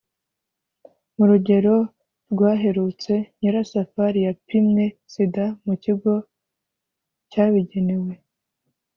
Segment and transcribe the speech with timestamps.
[1.15, 1.75] mu rugero
[2.31, 6.13] rwaherutse, nyirasafari yapimwe sida mu kigo
[7.31, 8.13] cyabigenewe.